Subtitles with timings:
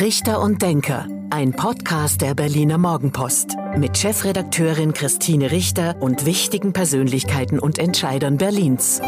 [0.00, 7.60] Richter und Denker, ein Podcast der Berliner Morgenpost mit Chefredakteurin Christine Richter und wichtigen Persönlichkeiten
[7.60, 9.00] und Entscheidern Berlins.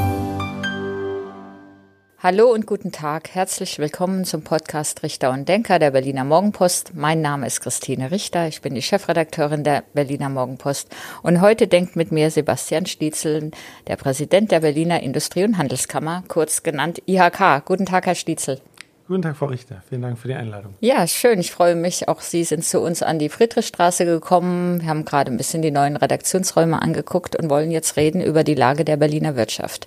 [2.20, 3.30] Hallo und guten Tag.
[3.34, 6.94] Herzlich willkommen zum Podcast Richter und Denker der Berliner Morgenpost.
[6.94, 8.46] Mein Name ist Christine Richter.
[8.46, 10.94] Ich bin die Chefredakteurin der Berliner Morgenpost.
[11.24, 13.50] Und heute denkt mit mir Sebastian Stietzel,
[13.88, 17.64] der Präsident der Berliner Industrie- und Handelskammer, kurz genannt IHK.
[17.64, 18.60] Guten Tag, Herr Stietzel.
[19.08, 19.82] Guten Tag, Frau Richter.
[19.88, 20.74] Vielen Dank für die Einladung.
[20.80, 21.38] Ja, schön.
[21.38, 22.08] Ich freue mich.
[22.08, 24.80] Auch Sie sind zu uns an die Friedrichstraße gekommen.
[24.80, 28.56] Wir haben gerade ein bisschen die neuen Redaktionsräume angeguckt und wollen jetzt reden über die
[28.56, 29.86] Lage der Berliner Wirtschaft.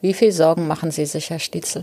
[0.00, 1.82] Wie viel Sorgen machen Sie sich, Herr Stietzel?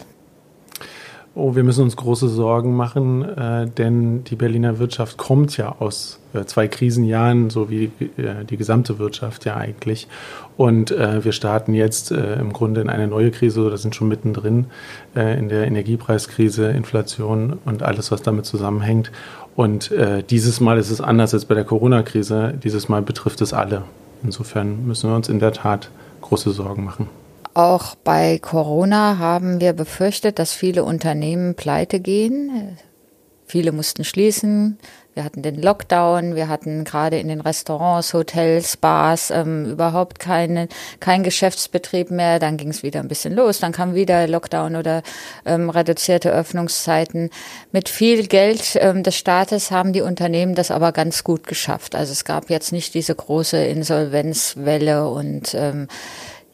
[1.35, 6.20] Oh, wir müssen uns große Sorgen machen, äh, denn die Berliner Wirtschaft kommt ja aus
[6.45, 7.85] zwei Krisenjahren, so wie
[8.17, 10.07] äh, die gesamte Wirtschaft ja eigentlich.
[10.57, 14.07] Und äh, wir starten jetzt äh, im Grunde in eine neue Krise oder sind schon
[14.07, 14.67] mittendrin
[15.15, 19.11] äh, in der Energiepreiskrise, Inflation und alles, was damit zusammenhängt.
[19.55, 19.91] Und
[20.29, 22.53] dieses Mal ist es anders als bei der Corona-Krise.
[22.63, 23.83] Dieses Mal betrifft es alle.
[24.23, 27.09] Insofern müssen wir uns in der Tat große Sorgen machen.
[27.53, 32.77] Auch bei Corona haben wir befürchtet, dass viele Unternehmen pleite gehen.
[33.45, 34.77] Viele mussten schließen.
[35.13, 36.35] Wir hatten den Lockdown.
[36.35, 40.69] Wir hatten gerade in den Restaurants, Hotels, Bars ähm, überhaupt keine,
[41.01, 42.39] kein Geschäftsbetrieb mehr.
[42.39, 43.59] Dann ging es wieder ein bisschen los.
[43.59, 45.03] Dann kam wieder Lockdown oder
[45.45, 47.29] ähm, reduzierte Öffnungszeiten.
[47.73, 51.93] Mit viel Geld ähm, des Staates haben die Unternehmen das aber ganz gut geschafft.
[51.93, 55.87] Also es gab jetzt nicht diese große Insolvenzwelle und ähm,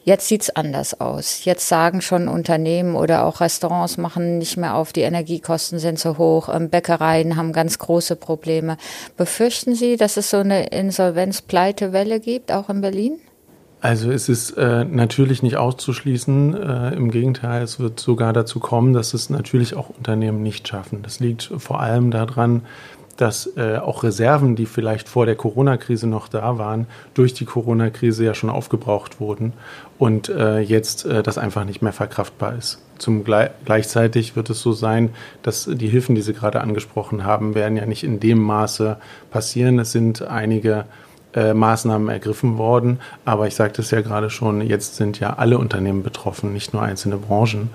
[0.08, 1.44] Jetzt sieht's anders aus.
[1.44, 6.16] Jetzt sagen schon Unternehmen oder auch Restaurants machen nicht mehr auf, die Energiekosten sind zu
[6.16, 8.78] hoch, ähm, Bäckereien haben ganz große Probleme.
[9.18, 13.18] Befürchten Sie, dass es so eine Insolvenz-Pleitewelle gibt, auch in Berlin?
[13.82, 16.54] Also es ist äh, natürlich nicht auszuschließen.
[16.54, 21.02] Äh, Im Gegenteil, es wird sogar dazu kommen, dass es natürlich auch Unternehmen nicht schaffen.
[21.02, 22.62] Das liegt vor allem daran,
[23.18, 28.24] dass äh, auch Reserven, die vielleicht vor der Corona-Krise noch da waren, durch die Corona-Krise
[28.24, 29.52] ja schon aufgebraucht wurden
[29.98, 32.80] und äh, jetzt äh, das einfach nicht mehr verkraftbar ist.
[32.96, 35.10] Zum Gle gleichzeitig wird es so sein,
[35.42, 38.96] dass die Hilfen, die Sie gerade angesprochen haben, werden ja nicht in dem Maße
[39.30, 39.80] passieren.
[39.80, 40.84] Es sind einige
[41.34, 45.58] äh, Maßnahmen ergriffen worden, aber ich sagte es ja gerade schon, jetzt sind ja alle
[45.58, 47.70] Unternehmen betroffen, nicht nur einzelne Branchen.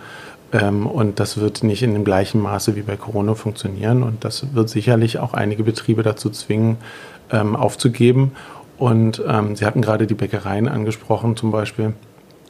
[0.53, 4.03] Ähm, und das wird nicht in dem gleichen Maße wie bei Corona funktionieren.
[4.03, 6.77] Und das wird sicherlich auch einige Betriebe dazu zwingen,
[7.31, 8.31] ähm, aufzugeben.
[8.77, 11.93] Und ähm, Sie hatten gerade die Bäckereien angesprochen zum Beispiel.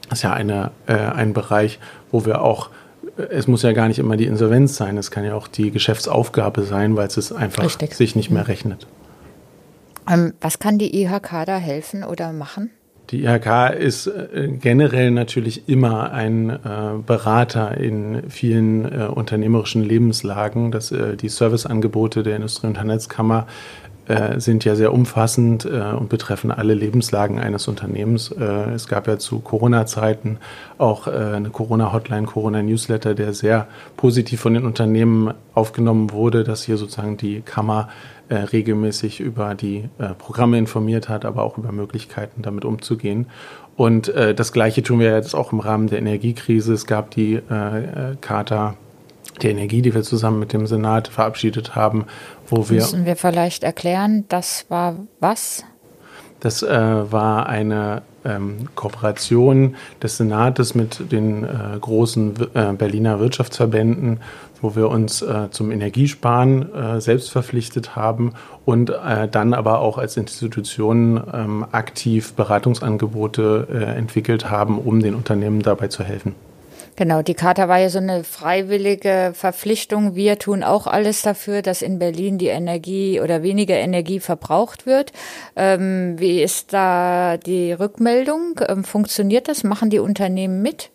[0.09, 1.79] Das ist ja eine, äh, ein Bereich,
[2.11, 2.69] wo wir auch
[3.17, 5.71] äh, es muss ja gar nicht immer die Insolvenz sein, es kann ja auch die
[5.71, 7.95] Geschäftsaufgabe sein, weil es einfach Richtig.
[7.95, 8.87] sich nicht mehr rechnet.
[10.09, 12.71] Ähm, was kann die IHK da helfen oder machen?
[13.09, 16.59] Die IHK ist äh, generell natürlich immer ein äh,
[17.05, 20.71] Berater in vielen äh, unternehmerischen Lebenslagen.
[20.71, 23.47] Das, die Serviceangebote der Industrie- und Handelskammer
[24.07, 28.31] äh, sind ja sehr umfassend äh, und betreffen alle Lebenslagen eines Unternehmens.
[28.31, 30.37] es gab ja zu Corona-Zeiten
[30.77, 37.17] auch eine Corona-Hotline, Corona-Newsletter, der sehr positiv von den Unternehmen aufgenommen wurde, dass hier sozusagen
[37.17, 37.89] die Kammer
[38.29, 43.27] äh, regelmäßig über die äh, Programme informiert hat, aber auch über Möglichkeiten, damit umzugehen.
[43.75, 46.73] Und äh, das Gleiche tun wir jetzt auch im Rahmen der Energiekrise.
[46.73, 48.75] Es gab die äh, äh Charta
[49.41, 52.05] der Energie, die wir zusammen mit dem Senat verabschiedet haben,
[52.49, 52.77] wo wir.
[52.77, 55.63] Müssen wir vielleicht erklären, das war was?
[56.39, 56.67] Das äh,
[57.11, 61.47] war eine ähm, Kooperation des Senates mit den äh,
[61.79, 64.19] großen äh, Berliner Wirtschaftsverbänden,
[64.61, 68.33] wo wir uns äh, zum Energiesparen äh, selbst verpflichtet haben
[68.65, 75.61] und äh, dann aber auch als Institution ähm, aktiv Beratungsangebote entwickelt haben, um den Unternehmen
[75.61, 76.35] dabei zu helfen.
[76.95, 80.13] Genau, die Charta war ja so eine freiwillige Verpflichtung.
[80.13, 85.11] Wir tun auch alles dafür, dass in Berlin die Energie oder weniger Energie verbraucht wird.
[85.55, 88.59] Ähm, wie ist da die Rückmeldung?
[88.67, 89.63] Ähm, funktioniert das?
[89.63, 90.91] Machen die Unternehmen mit?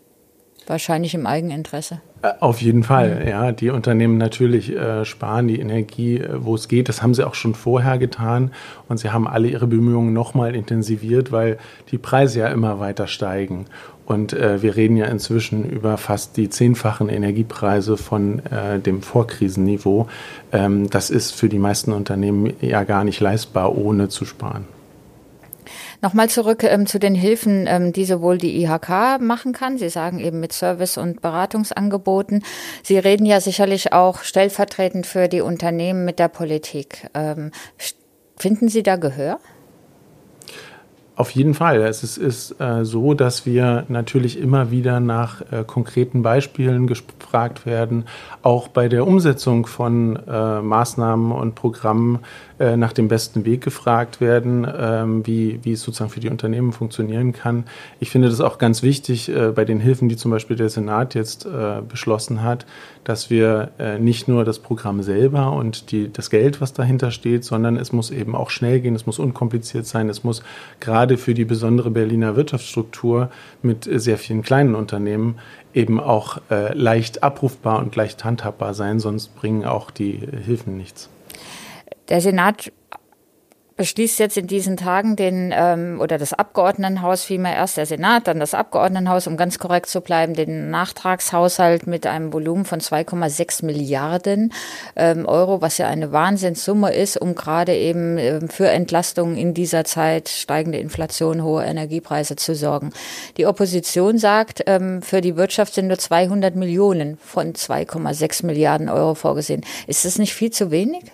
[0.69, 2.01] Wahrscheinlich im Eigeninteresse.
[2.23, 3.29] Äh, auf jeden Fall, mhm.
[3.29, 3.53] ja.
[3.53, 6.89] Die Unternehmen natürlich äh, sparen die Energie, äh, wo es geht.
[6.89, 8.51] Das haben sie auch schon vorher getan.
[8.89, 11.59] Und sie haben alle ihre Bemühungen nochmal intensiviert, weil
[11.91, 13.67] die Preise ja immer weiter steigen.
[14.05, 20.09] Und äh, wir reden ja inzwischen über fast die zehnfachen Energiepreise von äh, dem Vorkrisenniveau.
[20.51, 24.65] Ähm, das ist für die meisten Unternehmen ja gar nicht leistbar, ohne zu sparen.
[26.01, 29.79] Nochmal zurück ähm, zu den Hilfen, ähm, die sowohl die IHK machen kann.
[29.79, 32.45] Sie sagen eben mit Service- und Beratungsangeboten.
[32.85, 37.09] Sie reden ja sicherlich auch stellvertretend für die Unternehmen mit der Politik.
[37.15, 37.51] Ähm,
[38.37, 39.41] finden Sie da Gehör?
[41.19, 41.83] Auf jeden Fall.
[41.83, 47.67] Es ist, ist äh, so, dass wir natürlich immer wieder nach äh, konkreten Beispielen gefragt
[47.67, 48.05] werden,
[48.43, 52.21] auch bei der Umsetzung von äh, Maßnahmen und Programmen
[52.61, 56.73] äh, nach dem besten Weg gefragt werden, ähm, wie, wie es sozusagen für die Unternehmen
[56.73, 57.65] funktionieren kann.
[58.01, 61.15] Ich finde das auch ganz wichtig äh, bei den Hilfen, die zum Beispiel der Senat
[61.15, 62.67] jetzt äh, beschlossen hat,
[63.05, 63.71] dass wir
[64.01, 68.11] nicht nur das Programm selber und die, das Geld, was dahinter steht, sondern es muss
[68.11, 70.43] eben auch schnell gehen, es muss unkompliziert sein, es muss
[70.81, 73.31] gerade für die besondere Berliner Wirtschaftsstruktur
[73.63, 75.37] mit sehr vielen kleinen Unternehmen
[75.73, 76.39] eben auch
[76.75, 81.09] leicht abrufbar und leicht handhabbar sein, sonst bringen auch die Hilfen nichts.
[82.09, 82.73] Der Senat
[83.79, 88.41] beschließt jetzt in diesen Tagen den, ähm, oder das Abgeordnetenhaus, vielmehr erst der Senat, dann
[88.41, 94.53] das Abgeordnetenhaus, um ganz korrekt zu bleiben, den Nachtragshaushalt mit einem Volumen von 2,6 Milliarden
[94.97, 99.85] ähm, Euro, was ja eine Wahnsinnssumme ist, um gerade eben ähm, für Entlastungen in dieser
[99.85, 102.91] Zeit, steigende Inflation, hohe Energiepreise zu sorgen.
[103.37, 109.15] Die Opposition sagt, ähm, für die Wirtschaft sind nur 200 Millionen von 2,6 Milliarden Euro
[109.15, 109.65] vorgesehen.
[109.87, 111.05] Ist das nicht viel zu wenig?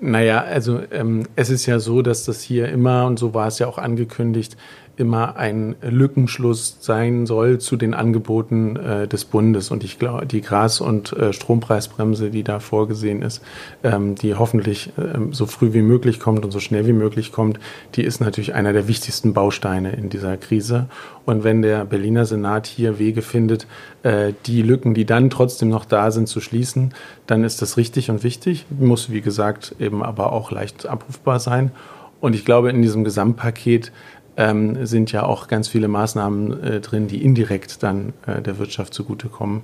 [0.00, 3.58] Naja, also ähm, es ist ja so, dass das hier immer, und so war es
[3.58, 4.56] ja auch angekündigt,
[4.96, 9.70] immer ein Lückenschluss sein soll zu den Angeboten äh, des Bundes.
[9.70, 13.42] Und ich glaube, die Gas- und äh, Strompreisbremse, die da vorgesehen ist,
[13.82, 17.58] ähm, die hoffentlich ähm, so früh wie möglich kommt und so schnell wie möglich kommt,
[17.94, 20.86] die ist natürlich einer der wichtigsten Bausteine in dieser Krise.
[21.24, 23.66] Und wenn der Berliner Senat hier Wege findet,
[24.02, 26.94] äh, die Lücken, die dann trotzdem noch da sind, zu schließen,
[27.26, 31.72] dann ist das richtig und wichtig, muss, wie gesagt, eben aber auch leicht abrufbar sein.
[32.20, 33.92] Und ich glaube, in diesem Gesamtpaket
[34.36, 38.94] ähm, sind ja auch ganz viele Maßnahmen äh, drin, die indirekt dann äh, der Wirtschaft
[38.94, 39.62] zugutekommen.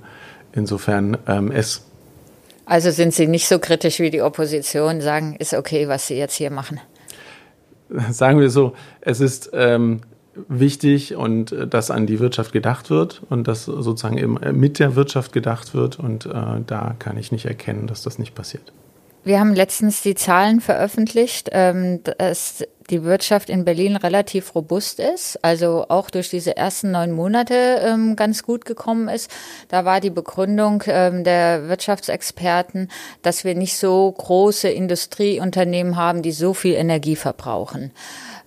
[0.53, 1.85] Insofern ähm, es.
[2.65, 6.35] Also sind Sie nicht so kritisch wie die Opposition, sagen, ist okay, was Sie jetzt
[6.35, 6.79] hier machen?
[8.09, 10.01] Sagen wir so, es ist ähm,
[10.47, 14.79] wichtig und äh, dass an die Wirtschaft gedacht wird und dass sozusagen eben äh, mit
[14.79, 18.71] der Wirtschaft gedacht wird und äh, da kann ich nicht erkennen, dass das nicht passiert.
[19.23, 25.37] Wir haben letztens die Zahlen veröffentlicht, ähm, dass die Wirtschaft in Berlin relativ robust ist,
[25.43, 27.53] also auch durch diese ersten neun Monate
[27.85, 29.29] ähm, ganz gut gekommen ist.
[29.69, 32.89] Da war die Begründung ähm, der Wirtschaftsexperten,
[33.21, 37.91] dass wir nicht so große Industrieunternehmen haben, die so viel Energie verbrauchen.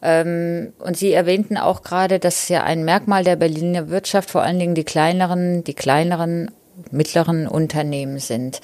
[0.02, 4.74] Und Sie erwähnten auch gerade, dass ja ein Merkmal der Berliner Wirtschaft vor allen Dingen
[4.74, 6.50] die kleineren, die kleineren
[6.90, 8.60] mittleren Unternehmen sind.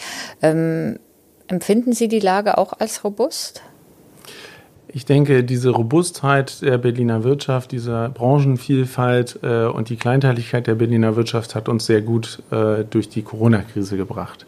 [1.50, 3.62] Empfinden Sie die Lage auch als robust?
[4.86, 11.16] Ich denke, diese Robustheit der Berliner Wirtschaft, diese Branchenvielfalt äh, und die Kleinteiligkeit der Berliner
[11.16, 14.46] Wirtschaft hat uns sehr gut äh, durch die Corona-Krise gebracht.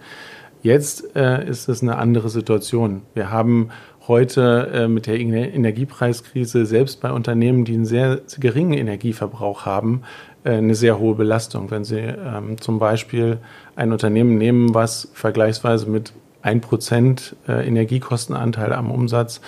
[0.63, 3.03] Jetzt äh, ist es eine andere Situation.
[3.15, 3.71] Wir haben
[4.07, 10.03] heute äh, mit der Energiepreiskrise selbst bei Unternehmen, die einen sehr geringen Energieverbrauch haben,
[10.45, 11.73] äh, eine sehr hohe Belastung.
[11.73, 13.39] Wenn Sie ähm, zum Beispiel
[13.75, 16.13] ein Unternehmen nehmen, was vergleichsweise mit
[16.45, 19.41] 1% äh, Energiekostenanteil am Umsatz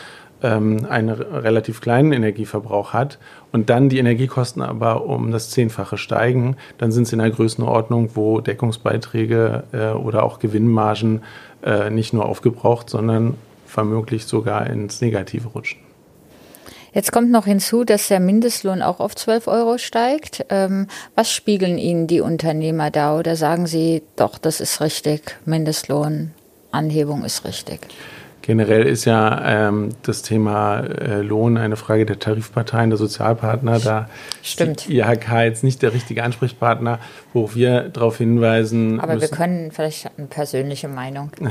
[0.44, 3.18] ähm, einen relativ kleinen Energieverbrauch hat
[3.50, 8.10] und dann die Energiekosten aber um das Zehnfache steigen, dann sind sie in einer Größenordnung,
[8.14, 11.22] wo Deckungsbeiträge äh, oder auch Gewinnmargen
[11.64, 13.34] äh, nicht nur aufgebraucht, sondern
[13.66, 15.80] vermutlich sogar ins Negative rutschen.
[16.92, 20.46] Jetzt kommt noch hinzu, dass der Mindestlohn auch auf 12 Euro steigt.
[20.50, 20.86] Ähm,
[21.16, 26.30] was spiegeln Ihnen die Unternehmer da oder sagen Sie, doch, das ist richtig, Mindestlohn
[26.74, 27.80] Anhebung ist richtig.
[28.42, 33.78] Generell ist ja ähm, das Thema äh, Lohn eine Frage der Tarifparteien, der Sozialpartner.
[33.78, 34.10] Da
[34.42, 34.82] Stimmt.
[34.82, 36.98] ist die IHK jetzt nicht der richtige Ansprechpartner,
[37.32, 39.00] wo wir darauf hinweisen.
[39.00, 41.30] Aber müssen, wir können vielleicht eine persönliche Meinung.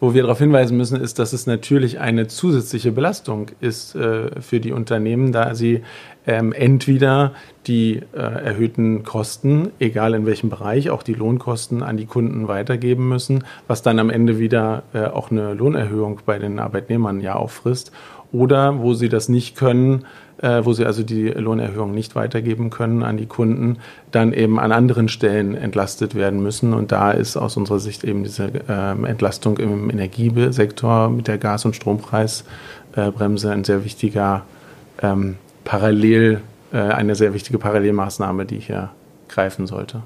[0.00, 4.60] wo wir darauf hinweisen müssen, ist, dass es natürlich eine zusätzliche Belastung ist äh, für
[4.60, 5.82] die Unternehmen, da sie
[6.26, 7.32] ähm, entweder
[7.66, 13.08] die äh, erhöhten Kosten, egal in welchem Bereich, auch die Lohnkosten an die Kunden weitergeben
[13.08, 17.92] müssen, was dann am Ende wieder äh, auch eine Lohnerhöhung bei den Arbeitnehmern ja auffrisst.
[18.32, 20.04] Oder wo sie das nicht können,
[20.42, 23.78] äh, wo sie also die Lohnerhöhung nicht weitergeben können an die Kunden,
[24.10, 26.74] dann eben an anderen Stellen entlastet werden müssen.
[26.74, 31.64] Und da ist aus unserer Sicht eben diese ähm, Entlastung im Energiesektor mit der Gas-
[31.64, 34.42] und Strompreisbremse ein sehr wichtiger
[35.00, 36.40] ähm, Parallel,
[36.72, 38.90] äh, eine sehr wichtige Parallelmaßnahme, die hier
[39.28, 40.02] greifen sollte.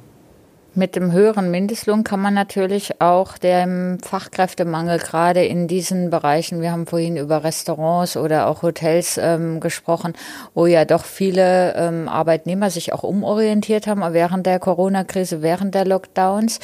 [0.72, 6.70] Mit dem höheren Mindestlohn kann man natürlich auch dem Fachkräftemangel gerade in diesen Bereichen, wir
[6.70, 10.14] haben vorhin über Restaurants oder auch Hotels ähm, gesprochen,
[10.54, 15.86] wo ja doch viele ähm, Arbeitnehmer sich auch umorientiert haben während der Corona-Krise, während der
[15.86, 16.60] Lockdowns.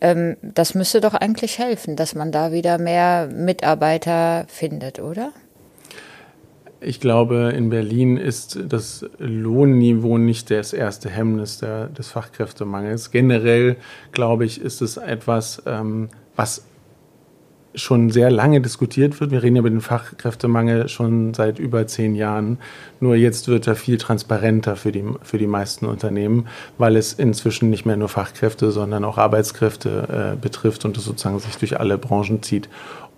[0.00, 5.32] Ähm, das müsste doch eigentlich helfen, dass man da wieder mehr Mitarbeiter findet, oder?
[6.82, 13.10] Ich glaube, in Berlin ist das Lohnniveau nicht das erste Hemmnis der, des Fachkräftemangels.
[13.10, 13.76] Generell,
[14.12, 16.64] glaube ich, ist es etwas, ähm, was
[17.74, 19.30] schon sehr lange diskutiert wird.
[19.30, 22.58] Wir reden ja über den Fachkräftemangel schon seit über zehn Jahren.
[22.98, 27.70] Nur jetzt wird er viel transparenter für die, für die meisten Unternehmen, weil es inzwischen
[27.70, 31.98] nicht mehr nur Fachkräfte, sondern auch Arbeitskräfte äh, betrifft und es sozusagen sich durch alle
[31.98, 32.68] Branchen zieht.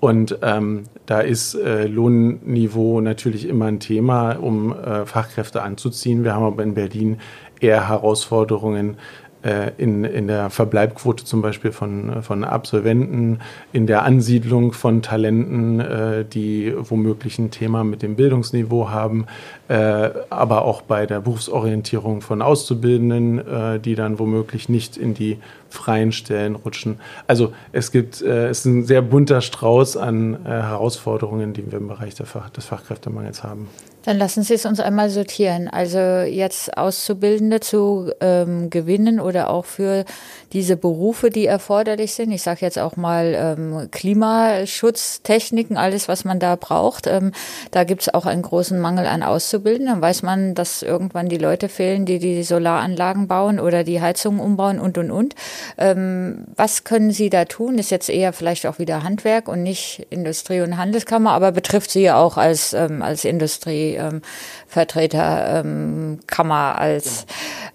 [0.03, 6.25] Und ähm, da ist äh, Lohnniveau natürlich immer ein Thema, um äh, Fachkräfte anzuziehen.
[6.25, 7.19] Wir haben aber in Berlin
[7.61, 8.97] eher Herausforderungen,
[9.45, 13.39] äh, in, in der Verbleibquote zum Beispiel von, von Absolventen,
[13.73, 19.27] in der Ansiedlung von Talenten, äh, die womöglich ein Thema mit dem Bildungsniveau haben,
[19.73, 25.39] aber auch bei der Berufsorientierung von Auszubildenden, äh, die dann womöglich nicht in die
[25.73, 27.01] freien Stellen rutschen.
[27.27, 31.79] Also es gibt, äh, es ist ein sehr bunter Strauß an äh, Herausforderungen, die wir
[31.79, 33.69] im Bereich Fach, des Fachkräftemangels haben.
[34.05, 35.69] Dann lassen Sie es uns einmal sortieren.
[35.69, 40.05] Also jetzt Auszubildende zu ähm, gewinnen oder auch für
[40.53, 42.33] diese Berufe, die erforderlich sind.
[42.33, 47.07] Ich sage jetzt auch mal ähm, Klimaschutztechniken, alles, was man da braucht.
[47.07, 47.31] Ähm,
[47.71, 49.62] da gibt es auch einen großen Mangel an Auszubildenden.
[49.63, 54.41] Dann weiß man, dass irgendwann die Leute fehlen, die die Solaranlagen bauen oder die Heizungen
[54.41, 55.35] umbauen und, und, und.
[55.79, 57.79] Ähm, was können Sie da tun?
[57.79, 62.03] Ist jetzt eher vielleicht auch wieder Handwerk und nicht Industrie- und Handelskammer, aber betrifft Sie
[62.03, 64.23] ja auch als, ähm, als Industrie ähm,
[64.67, 67.27] Vertreterkammer als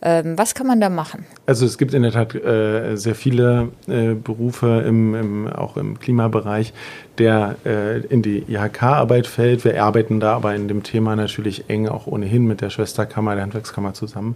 [0.02, 1.26] ähm, was kann man da machen?
[1.46, 6.00] Also es gibt in der Tat äh, sehr viele äh, Berufe im, im, auch im
[6.00, 6.74] Klimabereich,
[7.20, 9.66] der äh, in die IHK-Arbeit fällt.
[9.66, 13.44] Wir arbeiten da aber in dem Thema natürlich eng auch ohnehin mit der Schwesterkammer, der
[13.44, 14.36] Handwerkskammer zusammen.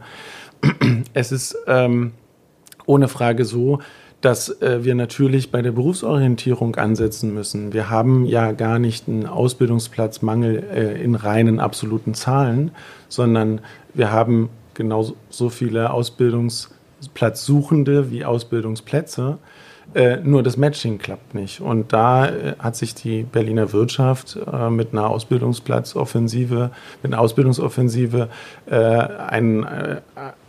[1.14, 2.12] Es ist ähm,
[2.86, 3.80] ohne Frage so,
[4.22, 7.72] dass äh, wir natürlich bei der Berufsorientierung ansetzen müssen.
[7.74, 12.72] Wir haben ja gar nicht einen Ausbildungsplatzmangel äh, in reinen absoluten Zahlen,
[13.10, 13.62] sondern
[13.94, 19.40] wir haben genauso so viele Ausbildungsplatzsuchende wie Ausbildungsplätze.
[19.94, 21.60] Äh, nur das Matching klappt nicht.
[21.60, 26.72] Und da äh, hat sich die Berliner Wirtschaft äh, mit einer Ausbildungsplatzoffensive,
[27.04, 28.30] mit einer Ausbildungsoffensive
[28.68, 29.66] äh, ein,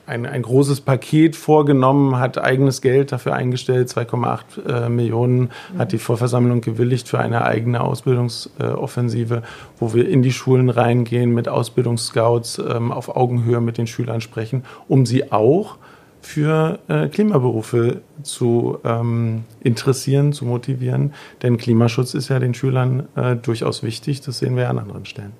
[0.06, 5.98] ein, ein großes Paket vorgenommen, hat eigenes Geld dafür eingestellt, 2,8 äh, Millionen hat die
[5.98, 9.42] Vorversammlung gewilligt für eine eigene Ausbildungsoffensive, äh,
[9.78, 14.64] wo wir in die Schulen reingehen, mit Ausbildungsscouts ähm, auf Augenhöhe mit den Schülern sprechen,
[14.88, 15.78] um sie auch
[16.22, 21.12] für äh, Klimaberufe zu ähm, interessieren, zu motivieren.
[21.42, 25.32] Denn Klimaschutz ist ja den Schülern äh, durchaus wichtig, das sehen wir an anderen Stellen.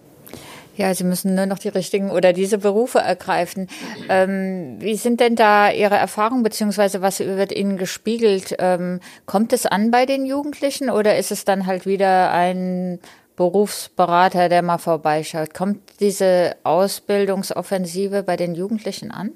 [0.77, 3.69] Ja, Sie müssen nur noch die richtigen oder diese Berufe ergreifen.
[4.09, 8.57] Ähm, wie sind denn da Ihre Erfahrungen, beziehungsweise was wird Ihnen gespiegelt?
[8.59, 13.01] Ähm, kommt es an bei den Jugendlichen oder ist es dann halt wieder ein
[13.37, 15.53] Berufsberater, der mal vorbeischaut?
[15.53, 19.33] Kommt diese Ausbildungsoffensive bei den Jugendlichen an?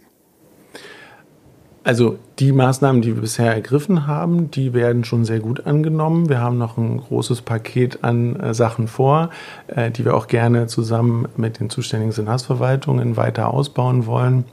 [1.87, 6.29] Also die Maßnahmen, die wir bisher ergriffen haben, die werden schon sehr gut angenommen.
[6.29, 9.31] Wir haben noch ein großes Paket an äh, Sachen vor,
[9.69, 14.47] äh, die wir auch gerne zusammen mit den zuständigen Senatsverwaltungen weiter ausbauen wollen.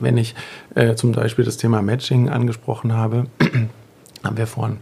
[0.00, 0.34] Wenn ich
[0.74, 3.26] äh, zum Beispiel das Thema Matching angesprochen habe,
[4.24, 4.78] haben wir vorhin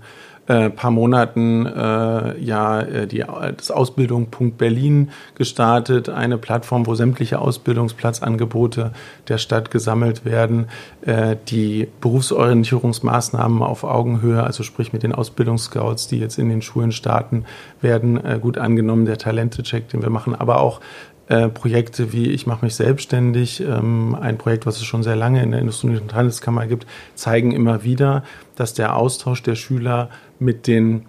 [0.47, 3.25] äh, paar Monaten äh, ja äh, die,
[3.57, 8.93] das Ausbildung.berlin gestartet, eine Plattform, wo sämtliche Ausbildungsplatzangebote
[9.29, 10.67] der Stadt gesammelt werden,
[11.03, 16.93] äh, die Berufsorientierungsmaßnahmen auf Augenhöhe, also sprich mit den Ausbildungsscouts, die jetzt in den Schulen
[16.93, 17.45] starten,
[17.81, 20.81] werden äh, gut angenommen, der Talente-Check, den wir machen, aber auch
[21.29, 25.43] äh, Projekte wie Ich mache mich selbstständig, ähm, ein Projekt, was es schon sehr lange
[25.43, 28.25] in der Industrie- und Handelskammer gibt, zeigen immer wieder,
[28.57, 30.11] dass der Austausch der Schüler
[30.43, 31.07] mit den,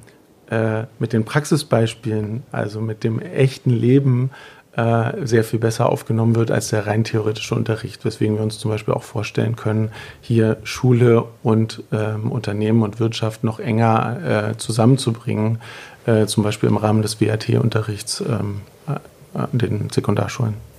[0.49, 4.31] äh, mit den Praxisbeispielen, also mit dem echten Leben,
[4.75, 8.71] äh, sehr viel besser aufgenommen wird als der rein theoretische Unterricht, weswegen wir uns zum
[8.71, 15.59] Beispiel auch vorstellen können, hier Schule und ähm, Unternehmen und Wirtschaft noch enger äh, zusammenzubringen,
[16.07, 18.61] äh, zum Beispiel im Rahmen des WAT-Unterrichts ähm,
[19.33, 20.72] an den Sekundarschulen.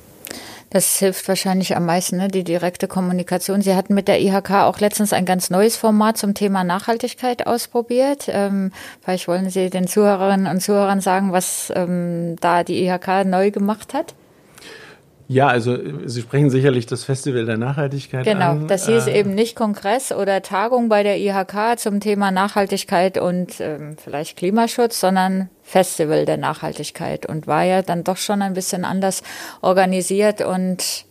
[0.74, 2.26] Das hilft wahrscheinlich am meisten, ne?
[2.26, 3.62] die direkte Kommunikation.
[3.62, 8.24] Sie hatten mit der IHK auch letztens ein ganz neues Format zum Thema Nachhaltigkeit ausprobiert.
[8.26, 13.52] Ähm, vielleicht wollen Sie den Zuhörerinnen und Zuhörern sagen, was ähm, da die IHK neu
[13.52, 14.16] gemacht hat?
[15.26, 18.56] Ja, also Sie sprechen sicherlich das Festival der Nachhaltigkeit genau, an.
[18.56, 23.16] Genau, das hieß äh, eben nicht Kongress oder Tagung bei der IHK zum Thema Nachhaltigkeit
[23.16, 28.52] und ähm, vielleicht Klimaschutz, sondern Festival der Nachhaltigkeit und war ja dann doch schon ein
[28.52, 29.22] bisschen anders
[29.62, 31.06] organisiert und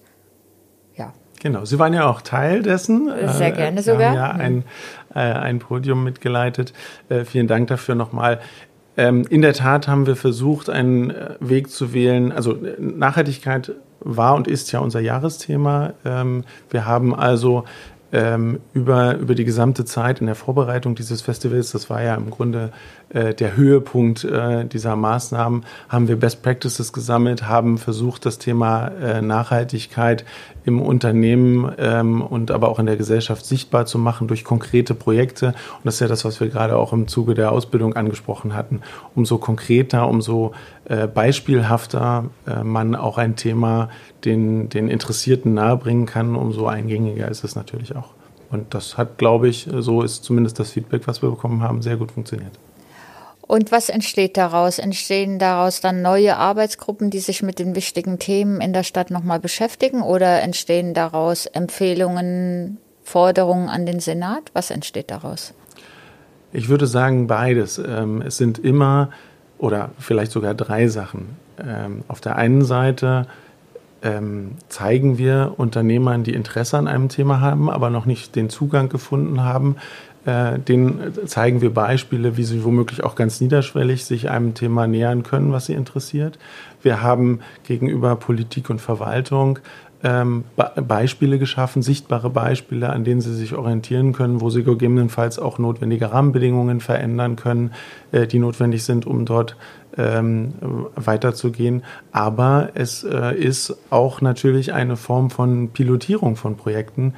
[0.95, 1.11] ja.
[1.41, 3.11] Genau, Sie waren ja auch Teil dessen.
[3.33, 4.09] Sehr äh, gerne sogar.
[4.09, 4.63] Haben ja ein,
[5.15, 6.73] äh, ein Podium mitgeleitet.
[7.09, 8.39] Äh, vielen Dank dafür nochmal.
[8.95, 12.31] Ähm, in der Tat haben wir versucht, einen äh, Weg zu wählen.
[12.31, 13.71] Also Nachhaltigkeit
[14.03, 15.93] war und ist ja unser Jahresthema.
[16.05, 17.63] Ähm, wir haben also
[18.11, 22.29] ähm, über, über die gesamte Zeit in der Vorbereitung dieses Festivals, das war ja im
[22.29, 22.71] Grunde
[23.13, 28.87] äh, der Höhepunkt äh, dieser Maßnahmen, haben wir Best Practices gesammelt, haben versucht, das Thema
[28.87, 30.25] äh, Nachhaltigkeit
[30.65, 35.47] im Unternehmen ähm, und aber auch in der Gesellschaft sichtbar zu machen durch konkrete Projekte.
[35.47, 38.81] Und das ist ja das, was wir gerade auch im Zuge der Ausbildung angesprochen hatten.
[39.15, 40.53] Umso konkreter, umso
[40.85, 43.89] äh, beispielhafter äh, man auch ein Thema
[44.25, 48.09] den, den Interessierten nahebringen kann, umso eingängiger ist es natürlich auch.
[48.49, 51.97] Und das hat, glaube ich, so ist zumindest das Feedback, was wir bekommen haben, sehr
[51.97, 52.51] gut funktioniert.
[53.45, 54.79] Und was entsteht daraus?
[54.79, 59.39] Entstehen daraus dann neue Arbeitsgruppen, die sich mit den wichtigen Themen in der Stadt nochmal
[59.39, 60.01] beschäftigen?
[60.01, 64.43] Oder entstehen daraus Empfehlungen, Forderungen an den Senat?
[64.53, 65.53] Was entsteht daraus?
[66.53, 67.77] Ich würde sagen beides.
[67.79, 69.09] Ähm, es sind immer
[69.57, 71.37] oder vielleicht sogar drei Sachen.
[71.63, 73.27] Ähm, auf der einen Seite
[74.03, 78.89] ähm, zeigen wir Unternehmern, die Interesse an einem Thema haben, aber noch nicht den Zugang
[78.89, 79.77] gefunden haben,
[80.25, 85.23] äh, denen zeigen wir Beispiele, wie sie womöglich auch ganz niederschwellig sich einem Thema nähern
[85.23, 86.39] können, was sie interessiert.
[86.81, 89.59] Wir haben gegenüber Politik und Verwaltung
[90.03, 90.43] ähm,
[90.75, 96.11] Beispiele geschaffen, sichtbare Beispiele, an denen sie sich orientieren können, wo sie gegebenenfalls auch notwendige
[96.11, 97.71] Rahmenbedingungen verändern können,
[98.11, 99.55] äh, die notwendig sind, um dort
[99.97, 100.53] ähm,
[100.95, 101.83] weiterzugehen.
[102.11, 107.13] Aber es äh, ist auch natürlich eine Form von Pilotierung von Projekten,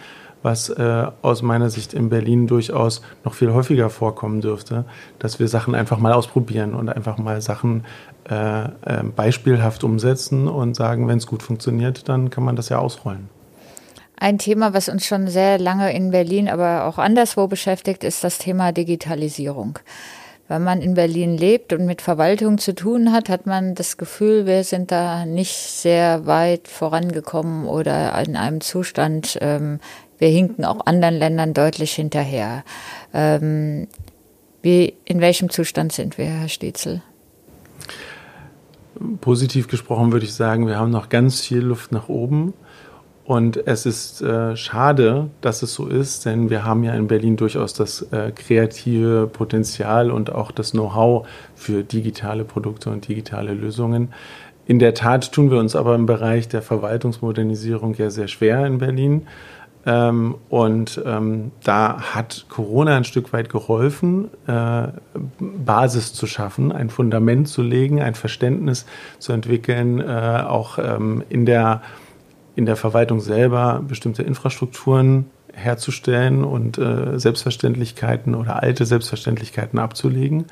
[0.46, 4.86] was äh, aus meiner Sicht in Berlin durchaus noch viel häufiger vorkommen dürfte,
[5.20, 7.84] dass wir Sachen einfach mal ausprobieren und einfach mal Sachen
[8.30, 8.70] äh, äh,
[9.16, 13.28] beispielhaft umsetzen und sagen, wenn es gut funktioniert, dann kann man das ja ausrollen.
[14.18, 18.38] Ein Thema, was uns schon sehr lange in Berlin, aber auch anderswo beschäftigt, ist das
[18.38, 19.80] Thema Digitalisierung.
[20.48, 24.46] Wenn man in Berlin lebt und mit Verwaltung zu tun hat, hat man das Gefühl,
[24.46, 29.80] wir sind da nicht sehr weit vorangekommen oder in einem Zustand, ähm,
[30.18, 32.64] wir hinken auch anderen Ländern deutlich hinterher.
[33.14, 33.88] Ähm,
[34.62, 37.02] wie, in welchem Zustand sind wir, Herr Stietzel?
[39.22, 42.54] Positiv gesprochen würde ich sagen, wir haben noch ganz viel Luft nach oben.
[43.26, 47.38] Und es ist äh, schade, dass es so ist, denn wir haben ja in Berlin
[47.38, 54.14] durchaus das äh, kreative Potenzial und auch das Know-how für digitale Produkte und digitale Lösungen.
[54.68, 58.78] In der Tat tun wir uns aber im Bereich der Verwaltungsmodernisierung ja sehr schwer in
[58.78, 59.28] Berlin.
[59.86, 64.88] Ähm, und ähm, da hat Corona ein Stück weit geholfen, äh,
[65.40, 68.86] Basis zu schaffen, ein Fundament zu legen, ein Verständnis
[69.20, 71.82] zu entwickeln, äh, auch ähm, in, der,
[72.56, 80.46] in der Verwaltung selber bestimmte Infrastrukturen herzustellen und äh, Selbstverständlichkeiten oder alte Selbstverständlichkeiten abzulegen.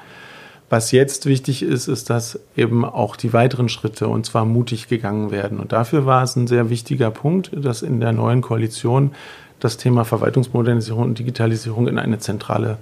[0.74, 5.30] Was jetzt wichtig ist, ist, dass eben auch die weiteren Schritte und zwar mutig gegangen
[5.30, 5.60] werden.
[5.60, 9.12] Und dafür war es ein sehr wichtiger Punkt, dass in der neuen Koalition
[9.60, 12.80] das Thema Verwaltungsmodernisierung und Digitalisierung in eine zentrale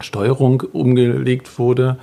[0.00, 1.96] Steuerung umgelegt wurde,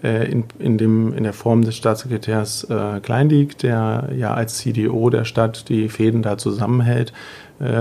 [0.00, 5.10] äh, in, in, dem, in der Form des Staatssekretärs äh, Kleindiek, der ja als CDO
[5.10, 7.12] der Stadt die Fäden da zusammenhält,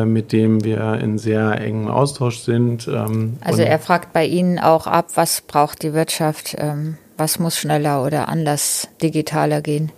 [0.06, 2.88] mit dem wir in sehr engem Austausch sind.
[2.88, 7.58] Ähm, also er fragt bei Ihnen auch ab, was braucht die Wirtschaft, ähm, was muss
[7.58, 9.92] schneller oder anders digitaler gehen?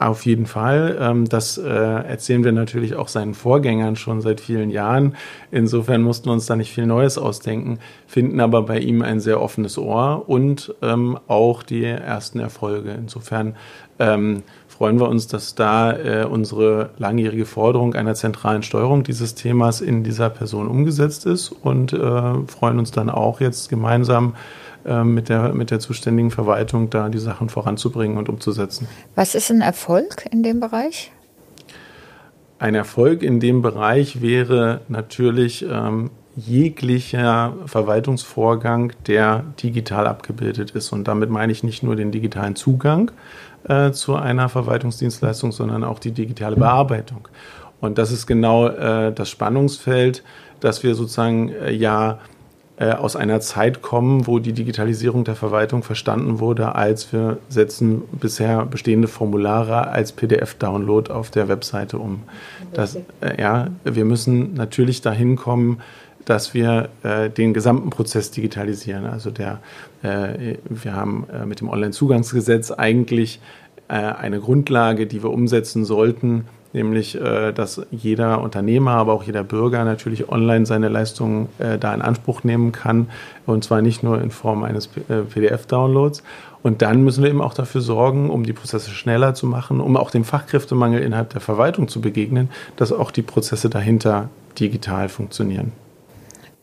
[0.00, 0.98] Auf jeden Fall.
[1.00, 5.14] Ähm, das äh, erzählen wir natürlich auch seinen Vorgängern schon seit vielen Jahren.
[5.52, 9.40] Insofern mussten wir uns da nicht viel Neues ausdenken, finden aber bei ihm ein sehr
[9.40, 12.90] offenes Ohr und auch die ersten Erfolge.
[12.90, 13.54] Insofern
[14.72, 20.02] freuen wir uns, dass da äh, unsere langjährige Forderung einer zentralen Steuerung dieses Themas in
[20.02, 21.98] dieser Person umgesetzt ist und äh,
[22.46, 24.34] freuen uns dann auch jetzt gemeinsam
[24.86, 28.88] äh, mit, der, mit der zuständigen Verwaltung da die Sachen voranzubringen und umzusetzen.
[29.14, 31.12] Was ist ein Erfolg in dem Bereich?
[32.58, 40.92] Ein Erfolg in dem Bereich wäre natürlich ähm, jeglicher Verwaltungsvorgang, der digital abgebildet ist.
[40.92, 43.10] Und damit meine ich nicht nur den digitalen Zugang
[43.68, 47.28] äh, zu einer Verwaltungsdienstleistung, sondern auch die digitale Bearbeitung.
[47.80, 50.22] Und das ist genau äh, das Spannungsfeld,
[50.60, 52.18] dass wir sozusagen äh, ja
[52.82, 58.02] äh, aus einer Zeit kommen, wo die Digitalisierung der Verwaltung verstanden wurde, als wir setzen
[58.12, 62.22] bisher bestehende Formulare als PDF-Download auf der Webseite um.
[62.72, 65.80] Das, äh, ja, wir müssen natürlich dahin kommen,
[66.24, 69.06] dass wir äh, den gesamten Prozess digitalisieren.
[69.06, 69.60] Also der,
[70.02, 73.40] äh, wir haben äh, mit dem Onlinezugangsgesetz eigentlich
[73.88, 79.44] äh, eine Grundlage, die wir umsetzen sollten, nämlich äh, dass jeder Unternehmer, aber auch jeder
[79.44, 83.08] Bürger natürlich online seine Leistungen äh, da in Anspruch nehmen kann
[83.44, 86.22] und zwar nicht nur in Form eines PDF-Downloads.
[86.62, 89.96] Und dann müssen wir eben auch dafür sorgen, um die Prozesse schneller zu machen, um
[89.96, 95.72] auch dem Fachkräftemangel innerhalb der Verwaltung zu begegnen, dass auch die Prozesse dahinter digital funktionieren.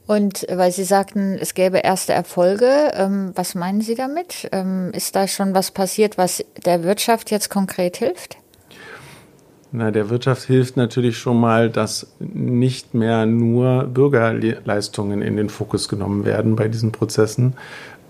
[0.09, 4.49] Und weil Sie sagten, es gäbe erste Erfolge, ähm, was meinen Sie damit?
[4.51, 8.37] Ähm, ist da schon was passiert, was der Wirtschaft jetzt konkret hilft?
[9.71, 15.87] Na, der Wirtschaft hilft natürlich schon mal, dass nicht mehr nur Bürgerleistungen in den Fokus
[15.87, 17.53] genommen werden bei diesen Prozessen.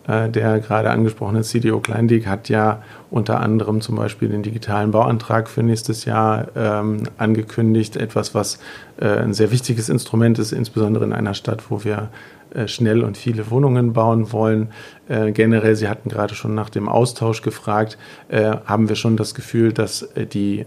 [0.09, 5.47] Äh, der gerade angesprochene CDO Kleindig hat ja unter anderem zum Beispiel den digitalen Bauantrag
[5.47, 7.95] für nächstes Jahr ähm, angekündigt.
[7.95, 8.57] Etwas, was
[8.99, 12.09] äh, ein sehr wichtiges Instrument ist, insbesondere in einer Stadt, wo wir
[12.55, 14.69] äh, schnell und viele Wohnungen bauen wollen.
[15.07, 19.35] Äh, generell, Sie hatten gerade schon nach dem Austausch gefragt, äh, haben wir schon das
[19.35, 20.65] Gefühl, dass die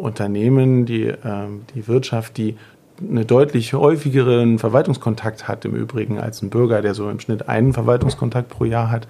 [0.00, 2.56] Unternehmen, die, ähm, die Wirtschaft, die
[3.00, 7.72] eine deutlich häufigeren Verwaltungskontakt hat im Übrigen als ein Bürger, der so im Schnitt einen
[7.72, 9.06] Verwaltungskontakt pro Jahr hat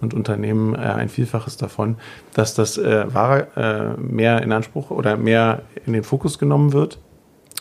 [0.00, 1.96] und Unternehmen äh, ein Vielfaches davon,
[2.34, 3.06] dass das äh,
[3.56, 6.98] äh, mehr in Anspruch oder mehr in den Fokus genommen wird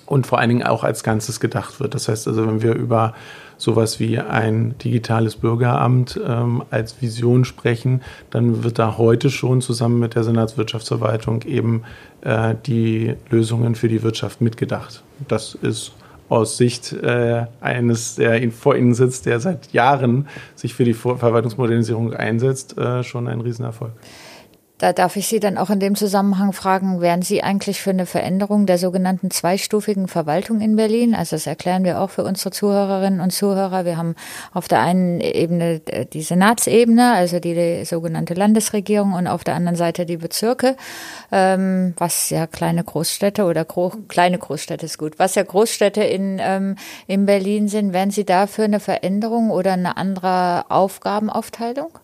[0.06, 1.96] und vor allen Dingen auch als Ganzes gedacht wird.
[1.96, 3.14] Das heißt also, wenn wir über
[3.60, 10.00] sowas wie ein digitales Bürgeramt ähm, als Vision sprechen, dann wird da heute schon zusammen
[10.00, 11.84] mit der Senatswirtschaftsverwaltung eben
[12.22, 15.04] äh, die Lösungen für die Wirtschaft mitgedacht.
[15.28, 15.92] Das ist
[16.30, 22.14] aus Sicht äh, eines, der vor Ihnen sitzt, der seit Jahren sich für die Verwaltungsmodernisierung
[22.14, 23.92] einsetzt, äh, schon ein Riesenerfolg.
[24.80, 28.06] Da darf ich Sie dann auch in dem Zusammenhang fragen, wären Sie eigentlich für eine
[28.06, 31.14] Veränderung der sogenannten zweistufigen Verwaltung in Berlin?
[31.14, 33.84] Also das erklären wir auch für unsere Zuhörerinnen und Zuhörer.
[33.84, 34.16] Wir haben
[34.54, 39.76] auf der einen Ebene äh, die Senatsebene, also die, sogenannte Landesregierung und auf der anderen
[39.76, 40.78] Seite die Bezirke,
[41.30, 46.38] ähm, was ja kleine Großstädte oder gro kleine Großstädte ist gut, was ja Großstädte in,
[46.40, 47.92] ähm, in Berlin sind.
[47.92, 52.00] Wären Sie da für eine Veränderung oder eine andere Aufgabenaufteilung?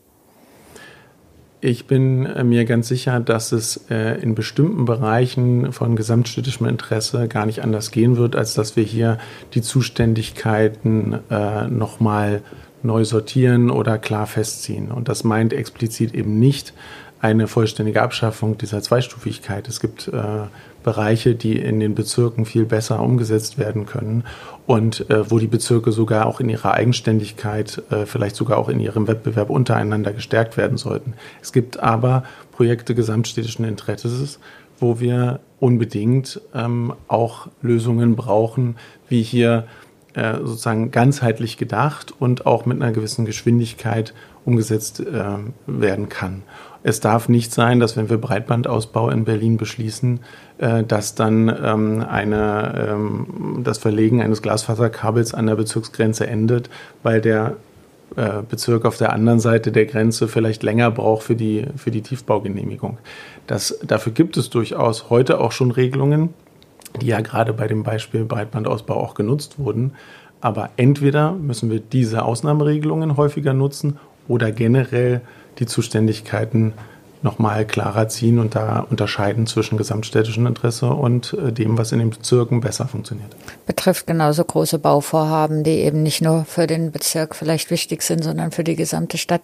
[1.65, 7.27] Ich bin äh, mir ganz sicher, dass es äh, in bestimmten Bereichen von gesamtstädtischem Interesse
[7.27, 9.17] gar nicht anders gehen wird, als dass wir hier
[9.55, 12.43] die Zuständigkeiten äh, nochmal
[12.83, 14.91] neu sortieren oder klar festziehen.
[14.91, 16.75] Und das meint explizit eben nicht
[17.19, 19.67] eine vollständige Abschaffung dieser Zweistufigkeit.
[19.67, 20.11] Es gibt
[20.85, 24.23] Bereiche, die in den Bezirken viel besser umgesetzt werden können
[24.67, 28.79] und äh, wo die Bezirke sogar auch in ihrer Eigenständigkeit, äh, vielleicht sogar auch in
[28.79, 31.13] ihrem Wettbewerb untereinander gestärkt werden sollten.
[31.41, 34.39] Es gibt aber Projekte gesamtstädtischen Interesses,
[34.79, 38.75] wo wir unbedingt ähm, auch Lösungen brauchen,
[39.09, 39.65] wie hier
[40.13, 44.13] äh, sozusagen ganzheitlich gedacht und auch mit einer gewissen Geschwindigkeit
[44.45, 45.23] umgesetzt äh,
[45.65, 46.43] werden kann.
[46.87, 50.19] Es darf nicht sein, dass wenn wir Breitbandausbau in Berlin beschließen,
[50.59, 56.69] äh, dass dann ähm, eine, ähm, das Verlegen eines Glasfaserkabels an der Bezirksgrenze endet,
[57.01, 57.55] weil der
[58.15, 62.03] äh, Bezirk auf der anderen Seite der Grenze vielleicht länger braucht für die, für die
[62.03, 62.99] Tiefbaugenehmigung.
[63.47, 66.35] Das, dafür gibt es durchaus heute auch schon Regelungen,
[67.01, 69.93] die ja gerade bei dem Beispiel Breitbandausbau auch genutzt wurden.
[70.39, 75.21] Aber entweder müssen wir diese Ausnahmeregelungen häufiger nutzen oder generell
[75.59, 76.73] die Zuständigkeiten
[77.25, 82.11] nochmal klarer ziehen und da unterscheiden zwischen gesamtstädtischem Interesse und äh, dem, was in den
[82.11, 83.35] Bezirken besser funktioniert.
[83.65, 88.51] Betrifft genauso große Bauvorhaben, die eben nicht nur für den Bezirk vielleicht wichtig sind, sondern
[88.51, 89.41] für die gesamte Stadt.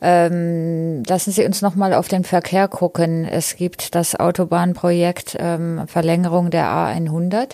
[0.00, 3.26] Ähm, lassen Sie uns nochmal auf den Verkehr gucken.
[3.26, 7.50] Es gibt das Autobahnprojekt ähm, Verlängerung der A100.